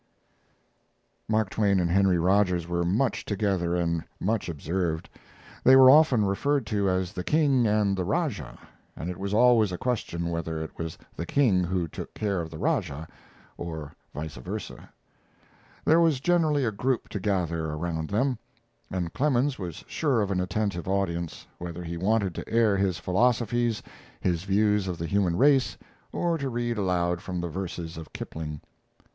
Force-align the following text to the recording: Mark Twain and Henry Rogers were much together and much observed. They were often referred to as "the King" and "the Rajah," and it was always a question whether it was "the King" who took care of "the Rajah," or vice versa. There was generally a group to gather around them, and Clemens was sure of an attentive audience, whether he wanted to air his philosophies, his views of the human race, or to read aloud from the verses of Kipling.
Mark 1.27 1.51
Twain 1.51 1.79
and 1.79 1.91
Henry 1.91 2.17
Rogers 2.17 2.67
were 2.67 2.81
much 2.83 3.23
together 3.23 3.75
and 3.75 4.03
much 4.19 4.49
observed. 4.49 5.07
They 5.63 5.75
were 5.75 5.91
often 5.91 6.25
referred 6.25 6.65
to 6.65 6.89
as 6.89 7.13
"the 7.13 7.23
King" 7.23 7.67
and 7.67 7.95
"the 7.95 8.03
Rajah," 8.03 8.57
and 8.95 9.11
it 9.11 9.17
was 9.17 9.31
always 9.31 9.71
a 9.71 9.77
question 9.77 10.29
whether 10.31 10.59
it 10.63 10.75
was 10.75 10.97
"the 11.15 11.27
King" 11.27 11.63
who 11.63 11.87
took 11.87 12.15
care 12.15 12.41
of 12.41 12.49
"the 12.49 12.57
Rajah," 12.57 13.07
or 13.57 13.93
vice 14.11 14.37
versa. 14.37 14.89
There 15.85 15.99
was 16.01 16.19
generally 16.19 16.65
a 16.65 16.71
group 16.71 17.07
to 17.09 17.19
gather 17.19 17.67
around 17.69 18.09
them, 18.09 18.39
and 18.89 19.13
Clemens 19.13 19.59
was 19.59 19.83
sure 19.85 20.19
of 20.23 20.31
an 20.31 20.39
attentive 20.41 20.87
audience, 20.87 21.45
whether 21.59 21.83
he 21.83 21.95
wanted 21.95 22.33
to 22.33 22.49
air 22.49 22.75
his 22.75 22.97
philosophies, 22.97 23.83
his 24.19 24.45
views 24.45 24.87
of 24.87 24.97
the 24.97 25.05
human 25.05 25.35
race, 25.37 25.77
or 26.11 26.39
to 26.39 26.49
read 26.49 26.79
aloud 26.79 27.21
from 27.21 27.39
the 27.39 27.49
verses 27.49 27.97
of 27.97 28.11
Kipling. 28.13 28.61